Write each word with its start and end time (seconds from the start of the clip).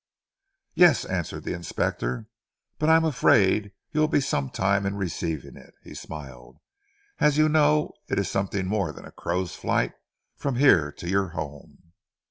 "Yes," 0.73 1.05
answered 1.05 1.43
the 1.43 1.53
inspector. 1.53 2.25
"But 2.79 2.89
I 2.89 2.95
am 2.95 3.05
afraid 3.05 3.71
you 3.91 4.01
will 4.01 4.07
be 4.07 4.19
some 4.19 4.49
time 4.49 4.87
in 4.87 4.95
receiving 4.95 5.55
it." 5.55 5.75
He 5.83 5.93
smiled. 5.93 6.57
"As 7.19 7.37
you 7.37 7.47
know, 7.47 7.91
it 8.09 8.17
is 8.17 8.27
something 8.27 8.65
more 8.65 8.91
than 8.91 9.05
a 9.05 9.11
crow's 9.11 9.53
flight 9.55 9.93
from 10.35 10.55
here 10.55 10.91
to 10.93 11.07
your 11.07 11.27
home." 11.37 11.93